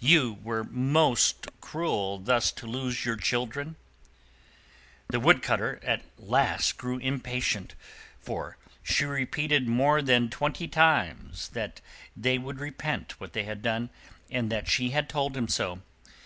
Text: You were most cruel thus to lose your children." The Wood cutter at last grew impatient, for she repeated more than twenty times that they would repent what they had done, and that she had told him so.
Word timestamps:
You 0.00 0.36
were 0.42 0.64
most 0.64 1.46
cruel 1.62 2.18
thus 2.18 2.52
to 2.52 2.66
lose 2.66 3.06
your 3.06 3.16
children." 3.16 3.76
The 5.08 5.18
Wood 5.18 5.40
cutter 5.42 5.80
at 5.82 6.02
last 6.18 6.76
grew 6.76 6.98
impatient, 6.98 7.74
for 8.20 8.58
she 8.82 9.06
repeated 9.06 9.66
more 9.66 10.02
than 10.02 10.28
twenty 10.28 10.68
times 10.68 11.48
that 11.54 11.80
they 12.14 12.36
would 12.36 12.60
repent 12.60 13.18
what 13.18 13.32
they 13.32 13.44
had 13.44 13.62
done, 13.62 13.88
and 14.30 14.52
that 14.52 14.68
she 14.68 14.90
had 14.90 15.08
told 15.08 15.34
him 15.38 15.48
so. 15.48 15.80